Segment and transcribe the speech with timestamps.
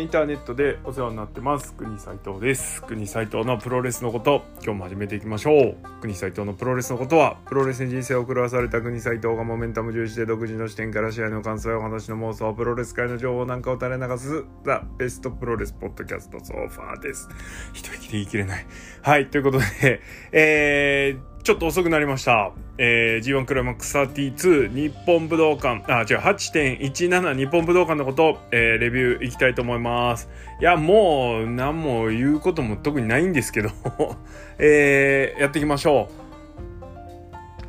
[0.00, 1.74] インターネットでお世話になってます。
[1.74, 2.82] 国斉藤です。
[2.82, 4.42] 国斉藤のプロレスのこと。
[4.64, 5.76] 今日も始めていきましょう。
[6.00, 17.28] 国斉藤のプロレスのことはプロレスに人生を狂わされた国斉藤がモメンタム重視で独自の視点から試合の感想やお話の妄想プロレス界の情報なんかを垂れ流すザ・ベストプロレスポッドキャストソファーです。
[17.74, 18.66] 一息で言い切れない。
[19.02, 20.00] はいということで
[20.32, 22.52] えーちょっと遅くなりました。
[22.76, 30.28] えー、G1 クライマックス32日本武道館、あ、違う、8.17日本武道館のこと、えー、レビューいきたいと思います。
[30.60, 33.70] いや、もう、何も言うことも特にないんですけど
[34.58, 36.08] えー、やっていきましょ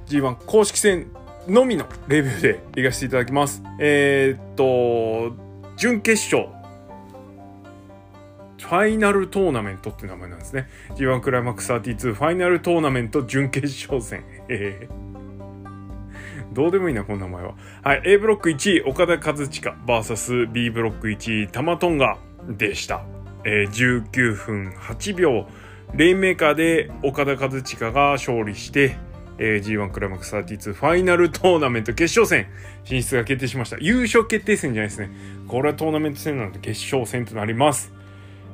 [0.08, 0.10] う。
[0.10, 1.08] G1 公式戦
[1.48, 3.64] のみのレビューでいかせていただきます。
[3.80, 5.34] えー、っと、
[5.78, 6.61] 準決勝。
[8.62, 10.68] ファイナルトーナメントって名前なんですね。
[10.96, 14.24] G1 クライマックス32ファイナルトーナメント準決勝戦。
[14.50, 17.56] えー、どうでもいいな、この名前は。
[17.84, 18.02] はい。
[18.06, 23.04] A ブロック1位、岡田和親 VS B ブロック1位、タマトンガでした。
[23.44, 25.48] えー、19分8秒。
[25.94, 28.96] レインメーカーで岡田和親が勝利して、
[29.38, 32.48] えー、G1 クライマックス32ファイナルトーナメント決勝戦
[32.84, 33.78] 進出が決定しました。
[33.80, 35.10] 優勝決定戦じゃないですね。
[35.48, 37.92] これはトーナメント戦なので決勝戦となります。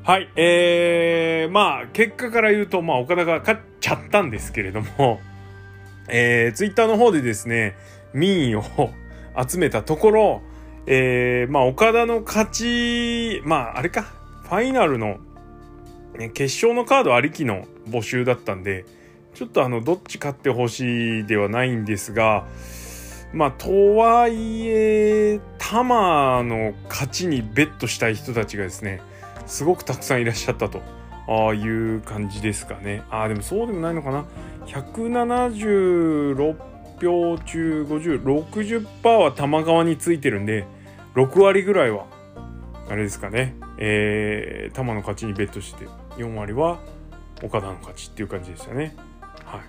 [0.08, 5.20] はい、えー、まあ、結果から言うと、まあ、岡田が勝っちゃったんですけれども、
[6.08, 7.76] えー、ツイッターの方でですね、
[8.14, 8.64] 民意を
[9.36, 10.42] 集めたところ、
[10.86, 14.04] えー、まあ、岡田の勝ち、まあ、あれか、
[14.44, 15.18] ファイナルの、
[16.18, 18.86] ね、決勝のカードありきの募集だったんで、
[19.34, 22.48] ちょっとあの、どっち勝ってほしいではないんですが、
[23.34, 29.02] まあ、とはいえ、玉の勝ちにベットしたい人たちがですね、
[29.48, 30.82] すごくたくさんいらっしゃったと
[31.28, 33.04] ああいう感じですかね。
[33.10, 34.26] ああ、でもそうでもないのかな。
[34.66, 36.56] 176
[37.02, 40.66] 票中50、60%は玉川についてるんで、
[41.16, 42.06] 6割ぐらいは、
[42.90, 43.56] あれですかね。
[43.78, 46.80] えー、玉の勝ちにベットして、4割は
[47.44, 48.96] 岡田の勝ちっていう感じでしたね。
[49.44, 49.62] はい。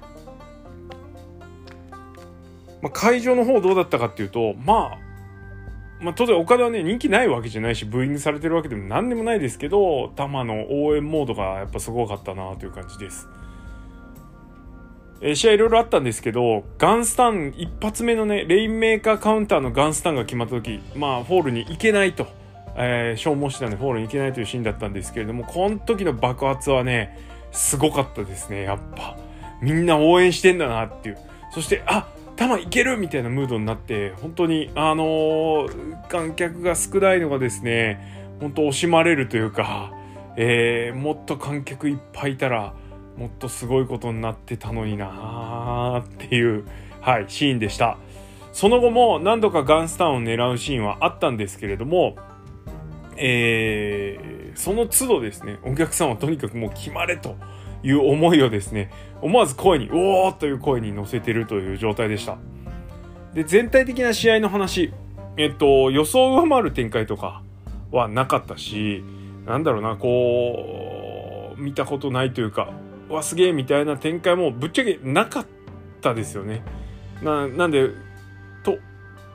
[2.80, 5.07] まあ、会場の方どうだったかっていうと、まあ、
[6.00, 13.28] まあ、当然岡田はね、人気ないわけじゃないし、ブーイングされてるわけでも何でもないですけど、玉の応援モードがやっぱすごかったなという感じです。
[15.20, 22.28] えー、試合いろいろあったんですけど、ガンスタン、一発目のね、レインメーカーカウンターのガンスタンが決まった時、まあ、フォールに行けないと、
[22.76, 27.18] えー、消耗してたんで、フォールに行けないというシーンだったんですけれども、この時の爆発はね、
[27.50, 29.16] すごかったですね、やっぱ。
[29.60, 31.18] みんな応援してんだなっていう。
[31.52, 32.06] そして、あ
[32.38, 39.92] タマいけるみたいなムードになって本当にあのー、観客が少ないのがですね本当惜しまれるというか、
[40.36, 42.74] えー、もっと観客いっぱいいたら
[43.16, 46.64] もっとすごいことになってたのになーっていう、
[47.00, 47.98] はい、シーンでした。
[48.52, 52.16] その後も何度かガンスターンを狙うシーンはあったんですけれども
[53.18, 57.36] えー、その都度ですねお客さんはとにかくもう決まれと
[57.82, 58.90] いう思いをですね、
[59.20, 62.38] 思わず声に、おおという声に乗せてるという状態でした。
[63.34, 64.92] で、全体的な試合の話、
[65.36, 67.42] えっと、予想を上回る展開とか
[67.90, 69.04] はなかったし、
[69.46, 72.72] なんだろうな、こう、見たことないというか、
[73.08, 75.46] うわ、すげえみたいな展開もぶっちゃけなかっ
[76.00, 76.62] たですよね。
[77.22, 77.90] な、なんで、
[78.62, 78.78] と、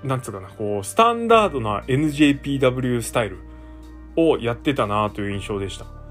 [0.04, 3.40] なんつうかな、こう、スタンダードな NJPW スタイル
[4.16, 6.03] をやってたなという印象でした。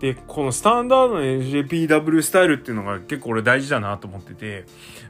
[0.00, 4.64] で、このスタンダードの NJPW スタイルっていうのが結構俺大事だなと思ってて、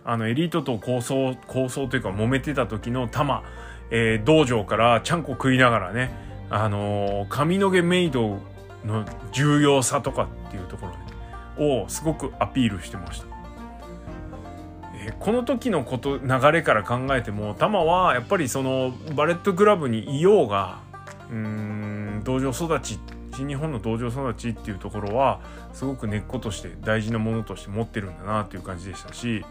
[0.04, 3.42] あの、エリートと構想、構想というか揉めてた時の玉、
[3.90, 6.10] えー、道場からちゃんこ食いながらね、
[6.48, 8.38] あのー、髪の毛メイド
[8.86, 13.26] の重要さとかっていうところ、ね、をすごくアピールしてました。
[14.94, 20.78] えー、この時のこと、流れから考えても、玉はやっぱりそのバレットクラブにいようが、
[21.30, 25.40] うん、道場育ちって新日本の道場育ちっていうところは
[25.72, 29.44] すごく根っことして大事なものとして持ってるんだなっていう感じでしたし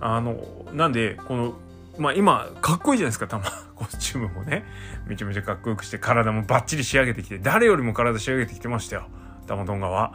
[0.00, 0.36] あの
[0.74, 1.54] なんでこの
[1.96, 3.44] まあ今かっこいいじゃないですかたま
[3.74, 4.64] コスチュームもね
[5.06, 9.06] めちゃめちゃかっこよくして体もバッチリ仕上げてきて誰よりも体仕上げてきてましたよ
[9.46, 10.12] タマトンガは。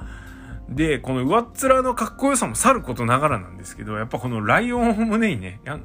[0.70, 5.80] でこの上っ面のかっこよさもさることながらなんですけどやっぱこのライオンを胸にねや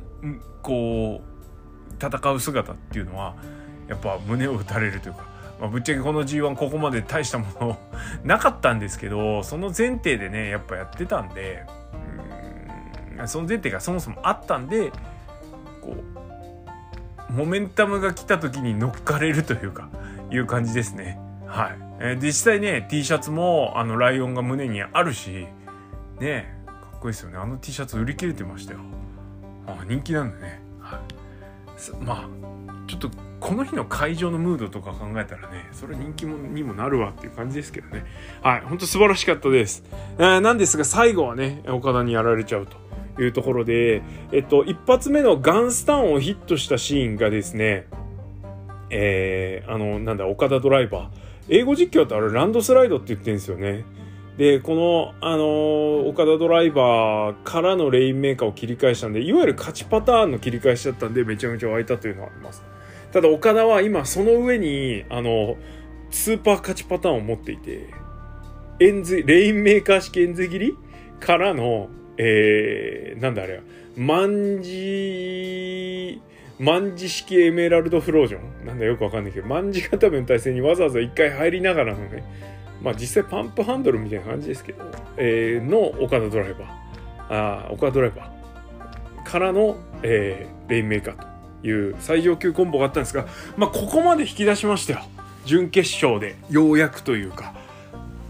[0.63, 3.35] こう戦う姿っていうのは
[3.89, 7.79] やっぱ胸を打たれるというかまあ、ぶっちゃけこの G1 ここまで大したもの
[8.25, 11.65] なかったんですけどその前提でねやっぱやってたんで
[13.19, 14.91] うんその前提がそもそもあったんで
[15.81, 15.97] こ
[17.29, 19.89] うモメンタムが来た時に乗っかれるというか
[20.31, 21.19] いう感じですね。
[21.47, 25.47] はい、えー、実際ね T シャツもあのライオンが胸にあるし
[26.21, 27.39] ねかっこいいですよね。
[27.39, 28.81] あの T シャツ売り切れてましたよ。
[29.67, 30.61] あ人気なんだね。
[30.81, 32.05] はい。
[32.05, 32.29] まあ
[33.45, 38.03] この日の会場のムードとか考えたらねそれ人気者にもなるわっていう感じですけどね。
[38.43, 39.85] はいほんと素晴らしかったです、
[40.17, 44.01] えー、なんですが最後はね岡田にやられちゃうというところで
[44.33, 47.87] えっと一発目のガンスタンをヒットしたシーンがですね
[48.89, 51.25] えー、あのなんだ岡田ドライバー。
[51.51, 53.85] 英語実況ってあれランドスライドって言ってるんですよね。
[54.39, 62.74] で、この、あのー、岡田ドライバーからのレインメーカーを切り返したんで、いわゆる勝ちパターンの切り返しだったんで、めちゃめちゃ湧いたというのはあります。
[63.15, 65.57] ただ、岡田は今、その上に、あの、
[66.11, 67.87] スーパー勝ちパターンを持っていて、
[68.81, 70.75] エンズ、レインメーカー式エンズ切り
[71.21, 73.63] からの、えー、なんだあれは、
[73.97, 76.21] 万字、
[76.59, 78.67] 万字式エメラルドフロージョン？
[78.67, 82.25] なんだよくわかんないけど、卍固めの体勢にわざわざ一回入りながらのね、
[82.83, 84.85] まあ実際パンプハンドルみたいな感じですけど、
[85.17, 91.34] えー、の岡田ドライバー、あ岡田ドライバーからの、えー、レインメーカーと。
[91.65, 93.27] いう最上級コンボがあったんですが、
[93.57, 95.01] まあここまで引き出しましたよ。
[95.45, 96.37] 準決勝で。
[96.51, 97.55] ようやくというか。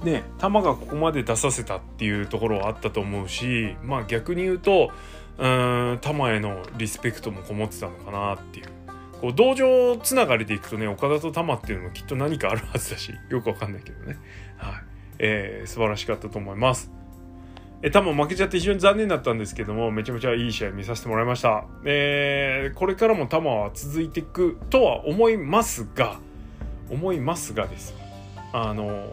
[0.03, 4.91] ね、球がここまで出させたっていうところはあったと思うし、まあ逆に言うと、
[5.39, 8.67] うん、球へのリスペクトもこもってたのかなっていう。
[9.21, 14.19] こう道場つながりでいくとね岡田と玉っていうのもきっと何かあるはずだしよくわかんないけどね。
[14.57, 14.75] はい。
[15.19, 16.91] えー、素晴らしかったと思います。
[17.87, 26.19] え多分負けちゃって非常に残念だったんですけどもめちゃめちゃいい試合見させてもらいました、えー、これからも球は続いていくとは思いますが
[26.89, 27.95] 思いますがです。
[28.55, 29.13] あの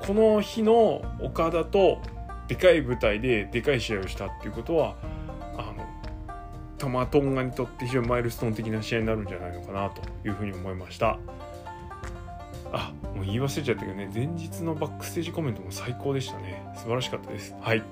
[0.00, 2.02] この日の岡田と
[2.46, 4.94] でかい舞台ででかい試合をしたっていうことは
[6.76, 11.18] タマトンガにとって非常にマイルストーン的な試合になるんじゃないのかなというふうに思いました。
[12.74, 14.10] あもう言い忘れちゃったけどね。
[14.12, 16.62] 前日のバックステージコメントも最高でしたね。
[16.74, 17.54] 素晴らしかったです。
[17.60, 17.82] はい。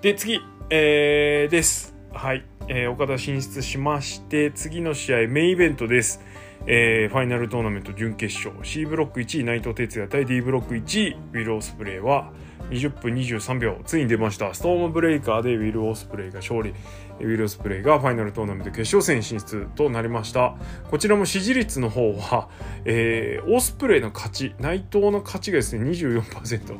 [0.00, 0.40] で次
[0.70, 1.94] えー、です。
[2.12, 6.20] はい、えー、岡田進出しまして次の試合メインイベントです。
[6.66, 8.54] えー、ファイナルトーナメント準決勝。
[8.64, 12.32] C ブロック1位内藤哲也対 D ブロック1位ウィル・オスプレイは
[12.72, 14.54] 20分23秒ついに出ました。
[14.54, 16.70] ストームブレイカーでウィル・オスプレイが勝利。
[17.20, 20.56] ウィル・オスプレイがファイナルトーナメント決勝戦進出となりました。
[20.90, 22.48] こちらも支持率の方は、
[22.84, 26.76] えー、オスプレイの勝ち内藤の勝ちがですね24%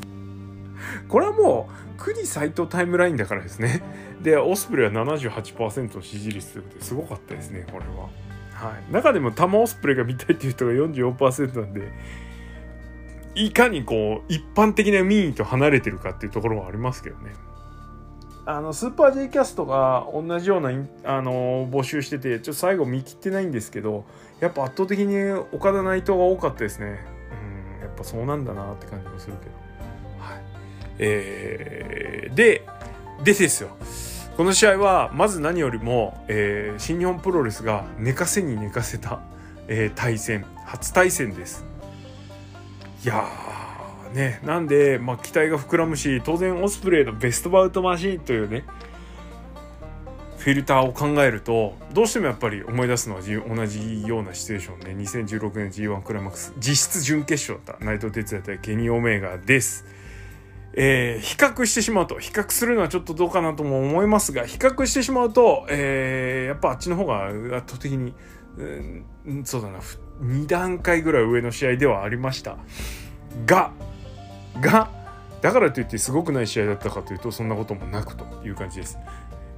[1.08, 1.68] これはも
[1.98, 3.82] う国斎藤タイムラインだからですね。
[4.22, 8.08] でオスプレイは78%の支持率ということですごかったですねこれは。
[8.52, 11.90] はい、中でもタマオスプレイが見たいっていう人が44%なんで
[13.34, 17.32] いかにこう一般的な民意と離れてるかっていうところはありますけどね。
[18.44, 20.70] あのスーパー J キャストが同じような
[21.04, 24.04] あの募集しててちょっと最後見切ってないんですけど
[24.40, 25.16] やっぱ圧倒的に
[25.52, 27.04] 岡田内藤が多かったですね。
[27.76, 29.52] うんやっぱそうなんだなって感じもするけど。
[30.18, 30.42] はい。
[30.98, 32.64] えー、で
[33.22, 33.76] でですよ。
[34.36, 39.20] この試合はまず何よりも、えー、新日本プロレスが寝かせに寝かせた、
[39.68, 41.71] えー、対戦初対戦です。
[43.04, 48.64] いやーねなんで、まあ、期待が膨らむし当然オスプレイのベストバウトマシーンというね
[50.38, 59.84] フィルターを考えるとどうしてもやっぱり思い出すのは同じようなシチュエーションね2016年 G1 クライマックス実質準決勝だった内藤哲也対ケニー・オメガです。
[60.74, 68.14] えー、比較してしまうと、比較するのはちょっとどうかなとも思いますが、比較してしまうと、えー、やっぱあっちの方が圧倒的に、
[68.56, 69.80] うん、そうだな、
[70.22, 72.56] 2段階ぐらい上の試合ではありました。
[73.46, 73.72] が、
[74.60, 74.90] が、
[75.40, 78.98] だからといってすごくない試合だったかというと、そんなこともなくという感じです。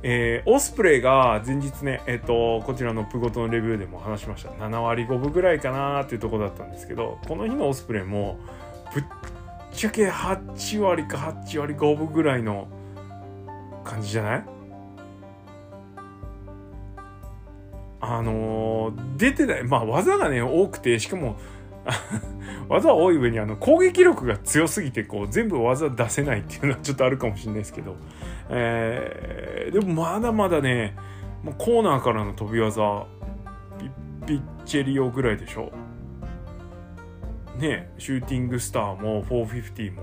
[0.03, 2.27] えー、オスプレイが前日ね、えっ、ー、
[2.61, 4.51] と、こちらのプゴトのレビューでも話しました。
[4.51, 8.39] 7割5分ぐらいかなっていうとこだったんですけど、この日のオスプレイも、
[8.95, 9.05] ぶっ
[9.73, 12.69] ちゃけ8割か8割5分ぐらいの
[13.83, 14.45] 感じじゃない？
[18.11, 21.37] あのー、出てない、まあ技がね、多くて、しかも
[22.69, 27.97] 技多い上にあの攻撃力が強すぎてこう全部技出せないっていうのはちょっとあるかもしれないですけど、
[28.49, 30.97] えー、でもまだまだね
[31.59, 33.07] コーナーからの飛び技
[34.27, 35.73] ピッチェリオぐらいでしょ。
[37.59, 40.03] ねシューティングスターも450も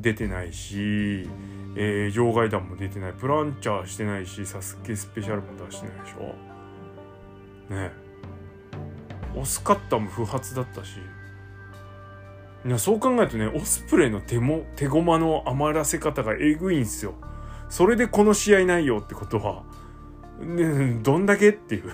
[0.00, 1.28] 出てないし、
[1.76, 3.12] えー、場外弾も出てない。
[3.14, 6.53] プランチャーしてないしサスケスペシャルも出してないでしょ。
[7.68, 7.90] ね。
[9.36, 10.98] オスカッターも不発だったし。
[12.66, 17.14] いやそう考えるとねオスプレイの手も手駒の余らせ方がえぐいんすよ。
[17.68, 19.64] それでこの試合内容ってことは、
[20.40, 21.92] ね、どんだけっていう。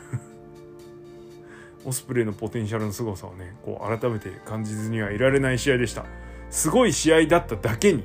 [1.85, 6.05] オスプレイのポテンシャルの凄さをねこう改めて感じずにはいられない試合でした。
[6.51, 8.03] すごい試合だっただけに。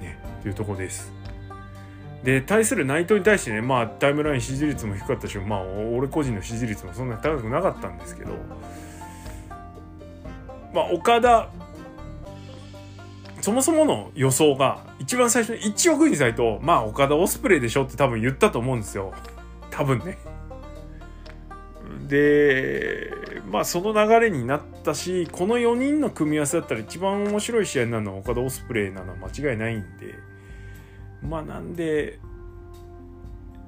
[0.00, 1.15] ねというとこです。
[2.26, 8.32] で対する内藤に対してねまあタイムライン支持率も低かったしまあ俺個人の支持率もそんなに高くなかったんですけど
[10.74, 11.48] まあ岡田
[13.40, 19.14] そもそもの予想が一番最初に1億にさいとまあ岡田オスプレイでしょって多分言ったと思うんですよ。
[19.70, 20.18] 多分ね。
[22.08, 23.12] で
[23.48, 30.35] まあその流れになったしこの4人の組み合わせだったら一番面白い試合になるのは岡田オスプレイなのは間違いないんで。
[31.22, 32.18] まあなんで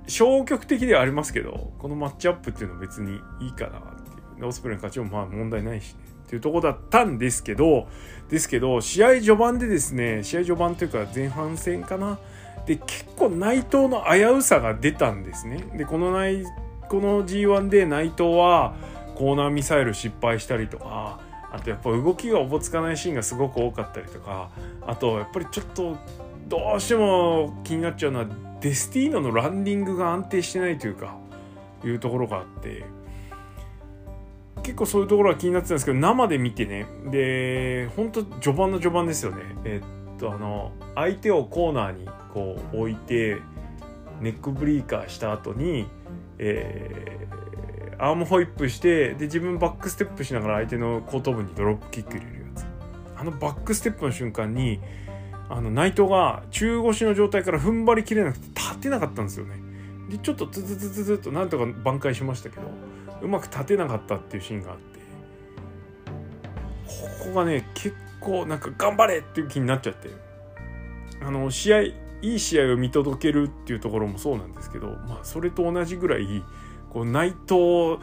[0.06, 4.46] 消極的ではありますけどこのマッチアップっていうのは別にいいかなっていう。
[4.46, 6.00] オスプレイの勝ちもまあ問題ないしね。
[6.26, 7.88] っていうとこだったんですけど
[8.28, 12.18] ですけど試合序盤でですね試合序盤というか前半戦かな。
[12.66, 15.64] で結構内藤の危うさが出たんですね。
[15.74, 16.44] でこの内
[16.88, 18.74] この G1 で内藤は
[19.14, 24.50] コーナーミサイル失敗したりとかあとやっぱ動きがおぼつかないシーンがすごく多かったりとか
[24.86, 25.96] あとやっぱりちょっと
[26.48, 28.26] どうしても気になっちゃうのは
[28.60, 31.16] デスティーノのランディングが安定してないというか
[31.84, 32.84] いうところがあって
[34.62, 36.86] 結構そういうところは気になってたんですけど生で見てね。
[37.10, 39.42] で本当序盤の序盤ですよね。
[39.64, 43.38] えっとあの相手をコーナーにこう置いて
[44.20, 45.86] ネックブリーカーした後に
[46.38, 52.66] えー、アームホイップしてで自分バックステップしながら相手の後頭部にドロップキック入れるやつ。
[53.16, 54.80] あのバックステップの瞬間に
[55.50, 59.56] あの内藤が中腰の状態から踏ん張りきれなくて立てなかったんですよね。
[60.10, 62.62] でちょっとツツツツツとなんとか挽回しましたけど
[63.22, 64.98] うまく立てなかったっていうシーンがあって。
[66.86, 70.10] ここがね結構なんか頑張れっていう気になっちゃって。
[71.20, 76.44] あの試合いい試合を見届けるっていうところもそうなんですけど、まあ、それと同じぐらい
[76.90, 77.98] こう内藤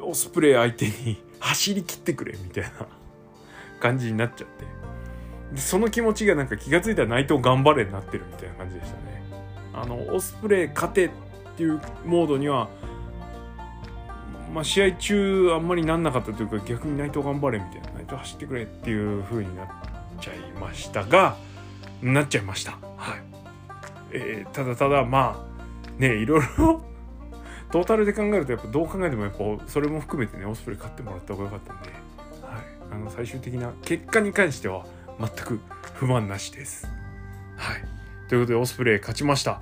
[0.00, 2.70] オスプレイ相手に走り切ってくれみたいな
[3.80, 4.83] 感じになっちゃって。
[5.56, 9.22] その気持ちがなんか気が付いたら内藤頑張れになってるみたいな感じでしたね
[9.72, 11.10] あのオスプレイ勝てっ
[11.56, 12.68] ていうモードには
[14.54, 19.68] まあ、試合中あんまりなんなかったというか逆に内藤頑張れみたいな内藤走ってくれっていう風になっ
[20.20, 21.36] ちゃいましたが
[22.00, 22.78] なっちゃいました。
[22.96, 23.22] はい。
[24.12, 26.82] えー、ただただまあねいろいろ
[27.72, 34.86] トータルで考えるとやっぱどう考えてもやっぱそれも含めてねオスプレイ勝ってもらった方が良かったんで、はい、あの最終的な結果に関しては
[35.18, 35.60] 全く
[35.94, 36.88] 不満なしです。
[37.56, 37.84] はい。
[38.28, 39.60] ということでオスプレイ勝ちました。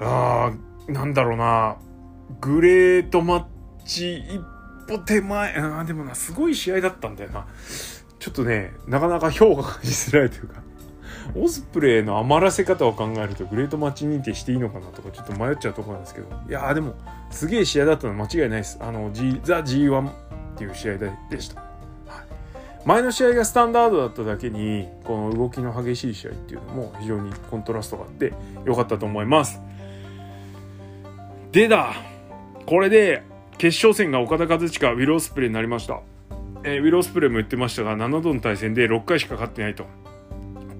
[0.00, 1.76] あーなんだろうな
[2.40, 3.44] グレートマッ
[3.84, 4.40] チ一
[4.88, 7.46] 歩手前あでもなすごい試合だったんだよな。
[8.18, 10.62] ちょっとねなかなか評価しづらいというか
[11.34, 16.94] オスプレイの余らせ方を考えるとグレートマッチ認定していいのかなとかちょっと迷っちゃうところなんですけどいやーでも
[17.30, 20.12] すげえ試合だったのは間違いないですあの、G、ザ G1 っ
[20.56, 21.61] ていう試合でした、
[22.84, 28.32] 前の試合がスタンダードだっただけにこの動きの激しい試合っていうのも非常にコントラストがあって
[28.64, 29.60] 良かったと思います。
[31.52, 31.94] でだ
[32.66, 33.22] これで
[33.58, 36.00] 決勝戦が岡田和親ウィロースプレイになりました。
[36.64, 39.86] えー、ウィロースプレイも言ってましたが7度の対戦で6回しか勝ってないと。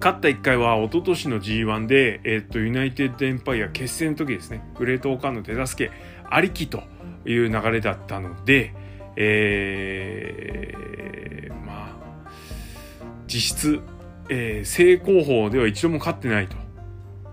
[0.01, 4.65] 勝った1回は一昨年の G1 で、えー、っとユナイテッドエンパイア決戦の時ですね。
[4.77, 5.93] グレートオカンの手助け
[6.29, 6.83] ありきと
[7.25, 8.75] いう流れだったので、
[9.15, 10.83] えー、
[13.33, 13.81] 実質、
[14.29, 16.57] えー、正攻法では一度も勝ってないと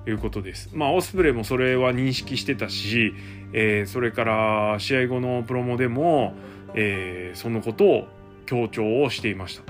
[0.09, 0.69] いうことです。
[0.73, 3.13] まあオスプレイもそれは認識してたし、
[3.51, 6.35] えー、それから試合後のプロモでも、
[6.73, 8.07] えー、そのことを
[8.45, 9.63] 強調をしていました。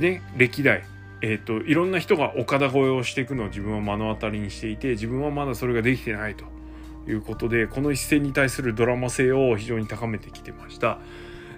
[0.00, 0.82] で歴代
[1.26, 6.44] えーと、いろんな人が岡田越えをしていくのを自分は目の当たりにしていて自分はまだそれができてないと
[7.10, 10.98] いうことでこの一戦に対するドラマ性を非常に高めてきてました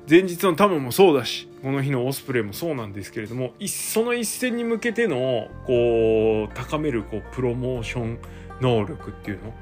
[0.09, 8.21] 前日のタムもそうだしこの日のオスプレイもそうなんですけれどもその一戦に向けてのこう高めるこうプロモーション
[8.61, 9.53] 能力っていうの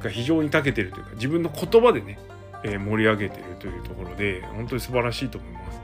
[0.00, 2.20] が非常に長けてるというか自分の言葉でね、
[2.62, 5.80] えー、盛り上げてるというところで本当に素晴らしいと思います。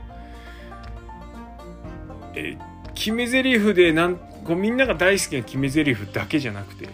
[2.35, 6.87] えー決め台詞でなんこうみんなが大好きな決め台詞だけじゃなくて、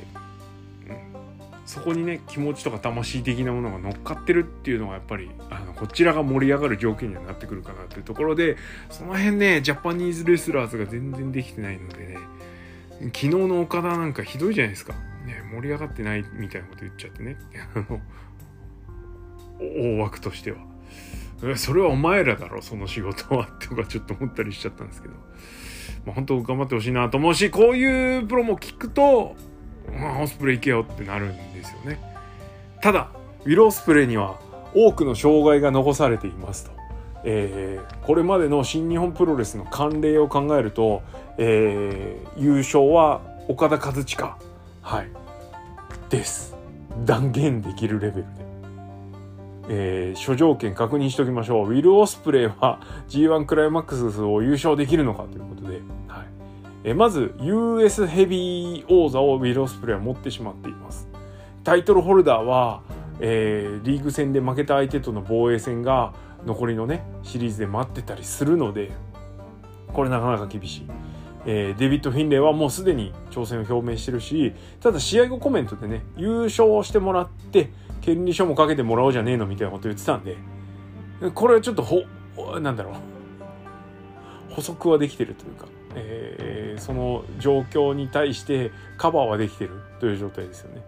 [1.66, 8.58] そこにね気持ちとか魂的なものが乗っかってるっていうのがやっぱりあのこちらが盛り上がる条件にはなってくるかなっていうところで
[8.90, 12.18] その辺ねジャパニーズレスラーズが全然できてないのでね
[13.08, 14.94] 昨日の岡田なんかひどいじゃないですか、
[15.26, 17.38] ね、盛り上がってないみたいなこと言っちゃってね
[19.60, 20.58] 大枠としては。
[21.56, 25.16] それはお前らだろその仕事はとかちょっと思ったりしちゃったんですけど。
[26.06, 29.36] まあ、本当頑張ってほしいなと思うし、こういうプロも聞くと、
[30.00, 32.00] まあ、オスプレイ行けよってなるんですよね。
[32.82, 33.10] ただ、
[33.46, 34.40] ウィロースプレイには
[34.74, 36.72] 多くの障害が残されていますと。
[37.24, 41.04] えー、これまでの新日本プロレスの慣例を考えると、
[41.38, 44.36] えー、優勝は岡田和親。
[44.82, 45.08] はい。
[46.10, 46.56] です。
[47.06, 48.30] 断言できるレベルで、
[49.70, 51.70] えー、諸条件確認しておきましょう。
[51.70, 56.41] ウィル・オスプレイは G1 クライマックスを優勝できるのかということで、はい。
[56.84, 61.08] え、まず US ヘビー王座をウィル・オスプレイは持ってしまっています
[61.64, 62.82] タイトルホルダーは、
[63.20, 66.14] えー、リーグ戦で負けた相手との防衛戦が
[66.46, 68.92] 残りのねシリーズで待ってたりするので
[69.94, 70.88] これなかなか厳しい。
[71.46, 77.72] えー、デビッド・フィンレイはもうすでに挑戦を表明してるしただ試合後コメントでね優勝してもらって
[78.02, 80.38] 権利書もかけてもらおうじゃねえのみたいなこと言ってたんで
[81.34, 82.04] これはちょっとほ
[82.60, 90.84] なんだろう補足はできてるというか、えー、その状況に対してカバーはできてるという状態ですよね。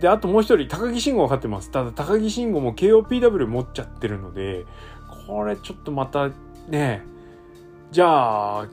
[0.00, 4.66] であともう一人高木慎吾分かってますただ高木慎吾も KOPW 持っちゃってるので
[5.26, 6.30] これちょっとまた
[6.68, 7.02] ね
[7.92, 8.68] じゃあ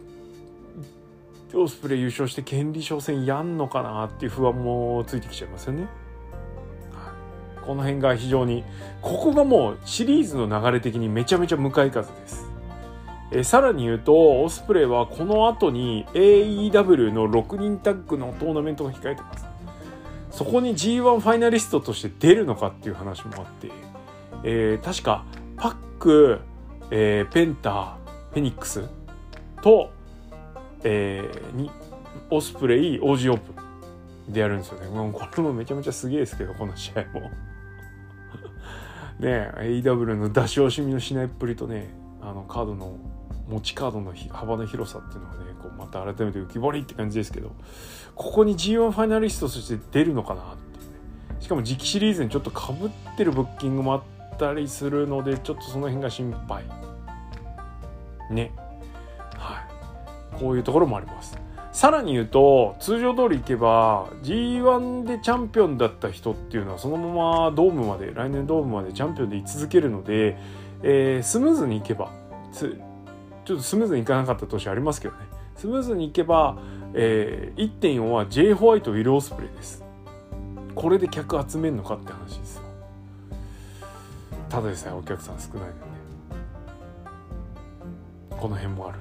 [1.53, 5.88] オスプレイ優勝して権利商戦やんのかなっていう不安もついてきちゃいますよね。
[7.65, 8.63] この辺が非常に
[9.01, 12.53] ここがもうシリーズの流れ的にめちゃめちゃ向かい風です。
[13.36, 19.46] えさらに言うとオスプレイはこの後に AEW の6人タッグのトーナメントが控えてます。
[20.30, 23.72] そこに G1 ファイナリストとして出るのかっていう話もあって、
[24.44, 25.25] えー、確か
[25.58, 26.40] パック、
[26.92, 27.98] えー、ペンタ
[28.32, 28.88] フェニックス
[29.62, 29.92] と、
[30.84, 31.72] えー、に
[32.30, 33.54] オスプレイ OG オープ
[34.30, 34.88] ンでやるんですよね。
[34.88, 37.22] これもめちゃめちゃすげえですけどこの試合も
[39.20, 42.98] ねえ AW の出し惜しみのしないっぷりとねあのカードの
[43.48, 47.52] 持ちカードの幅の広さっていうのがねこうまた改めて浮き彫りって感じですけど
[48.16, 51.40] ここに G1 ファイナリストとして出るのかなってね。
[51.40, 56.64] しかも次期シリーズにちょっとかぶってるブッキングもあったりするのでちょっとその辺が心配
[58.30, 58.52] ね。
[59.38, 59.62] は
[60.36, 60.40] い。
[60.40, 61.38] こういうところもあります。
[61.74, 70.38] さらに言うと通常通りいけば G1 でチャンピオンだった人っていうのはそのままドームまで来年ドームまでチャンピオンで居続けるので、
[70.84, 72.12] えー、スムーズにいけば
[73.45, 75.21] ちょっとスムーズにいかなかった年ありますけどね。
[75.56, 76.58] スムーズにいけば、
[76.93, 79.84] えー、1.4は J ホワイトウィル・オスプレイです。
[80.75, 82.63] これで客集めるのかって話ですよ。
[84.49, 85.73] ただでさえお客さん少ないので、
[88.29, 88.99] この辺もある。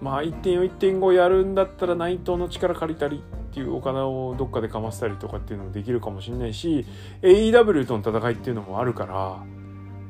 [0.00, 6.84] まあ1.41.5やるんだったら内藤の力借りたりっていうお金をどっかでかませたりとかっていうのもできるかもしれないし
[7.22, 9.42] AEW との戦いっていうのもあるから、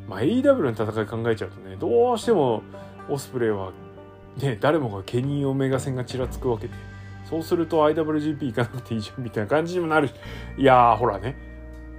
[0.09, 2.63] まあ、AW の戦い考えちゃうとねどうしても
[3.09, 3.73] オスプレイは
[4.37, 6.75] ね誰もがケニー・オメガ戦がちらつくわけで。
[7.29, 10.11] そうすると IWGP 行かなくていいじゃんみたいな感じにもなる。
[10.59, 11.37] いやーほらね。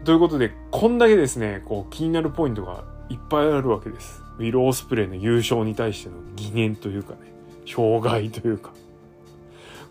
[0.03, 4.21] ということでこんだけですねこう気になるポイントがいっぱいあるわけです。
[4.37, 7.33] ウィル・オスプレイの優勝に対しての疑念というかね
[7.65, 8.71] 障害というか。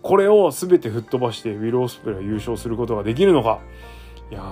[0.03, 3.61] これを全て吹っ飛ばしてウィル・オスプレイは優勝することができるのか。
[4.31, 4.43] いやー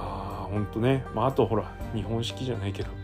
[0.50, 3.01] ほんとね、まあ、あとほら日本式じゃないけど。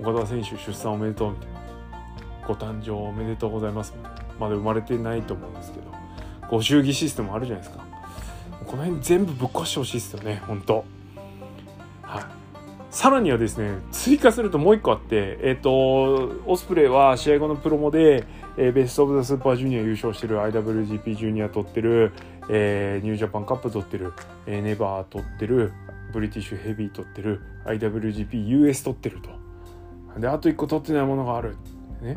[0.00, 1.58] 岡田選手出産おめでとうみたいな
[2.46, 3.94] ご誕生おめでとうございます。
[4.38, 5.86] まだ生まれてないと思うんですけど
[6.48, 7.84] ご祝儀システムあるじゃないですか。
[8.66, 10.84] この辺全部ぶっ壊してほしいですよね本当
[12.02, 12.24] はい。
[12.90, 18.24] さらにはですね追加するともう一個あってえっ、ー、とオスプレイは試合後のプロモで、
[18.56, 22.12] えー、ベスト・オブ・ザ・スーパージュニア優勝してる IWGP ジュニア取ってる、
[22.50, 24.12] えー、ニュージャパンカップ取ってる、
[24.46, 25.72] えー、ネバー取ってる
[26.12, 29.37] ブリティッシュヘビー取ってる IWGPUS 取ってると。
[30.16, 31.56] であと1個取ってないものがある。
[32.00, 32.16] ね、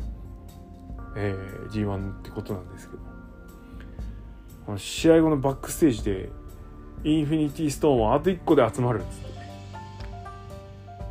[1.15, 3.11] えー、G1 ってことなんですけど。
[4.65, 6.29] この試合後のバックステージで
[7.03, 9.21] インフィニティストーンはあと1個で集まるんです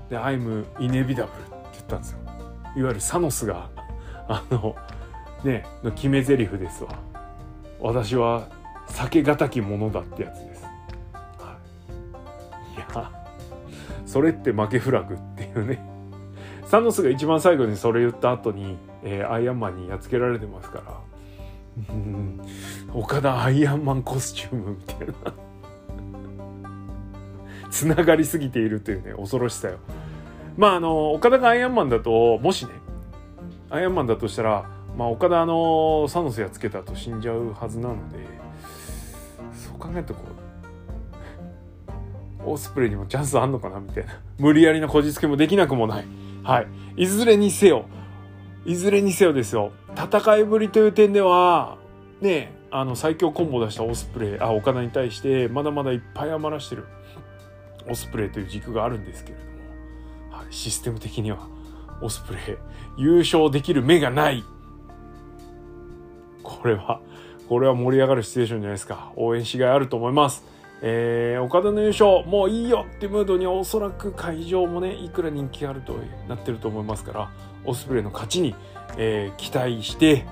[0.08, 1.28] で「I'm inevitable」って
[1.72, 2.18] 言ったんですよ。
[2.76, 3.68] いわゆるサノスが
[4.28, 4.76] あの
[5.44, 6.90] ねの決め台詞ですわ。
[7.80, 8.48] 私は
[8.88, 10.64] 避けがたきものだってやつです、
[11.38, 11.56] は
[12.72, 13.10] い、いや
[14.04, 15.89] それって負けフラグっていうね。
[16.70, 21.00] サノスが一番最後にそれ言った後に、えー、アイアンマンにやっつけられてますから。
[22.94, 25.14] 岡田アイアンマンコスチュームみたいな。
[27.72, 29.78] つながりすぎているというね恐ろしさよ。
[30.56, 32.70] まああの岡田がアイアンマンだともしね
[33.68, 38.18] アイアンマンだとしたら、まあ、岡田あのサノスやっつけたと死んじゃうはずなので
[39.52, 40.20] そう考えるとこ
[42.46, 42.50] う。
[42.52, 44.20] オスプレイにもチャンスあんのかなみたいな。
[44.38, 46.29] 無理やりなこじつけもできなくもない。
[46.42, 46.62] は
[46.96, 47.86] いいずれにせよ
[48.64, 51.78] いずれにせよですよ戦いぶりという点では
[52.20, 56.84] ねあの最強コンボを出したオスプレイあ岡田に対してまだまだいっぱい余らしてる
[57.88, 59.44] オスプレイという軸があるんですけれど
[60.30, 61.48] も、はい、システム的には
[62.02, 62.42] オスプレイ
[62.96, 64.44] 優勝できる目がない
[66.42, 67.00] これは
[67.50, 69.10] これは盛り上がるシチュエーションじゃないですか。
[69.16, 70.44] 応援しがいあると思います。
[70.82, 75.94] えー、岡田の優勝、もういいよってムードにおそらく会場もね、いくら人気があると
[76.28, 77.30] なってると思いますから、
[77.64, 78.54] オスプレイの勝ちに、
[78.96, 80.24] えー、期待して、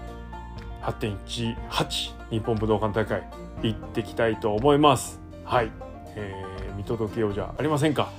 [0.83, 3.23] 8.18日本武道館大会
[3.63, 5.21] 行ってきたいと思います。
[5.45, 5.71] はい。
[6.15, 8.11] えー、見届けようじゃありませんか。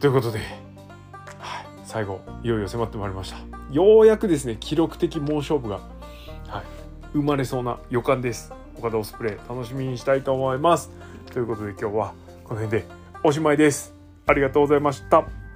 [0.00, 3.38] ということで、はい、最後、いよいよ迫ってまいりました。
[3.72, 5.80] ようやくですね、記録的猛勝負が、
[6.46, 6.64] はい、
[7.12, 8.52] 生まれそうな予感です。
[8.78, 10.90] 岡田オスプレイ楽しみにしたいと思います。
[11.38, 12.84] ということで今日はこの辺で
[13.22, 13.94] おしまいです。
[14.26, 15.47] ありがとうございました。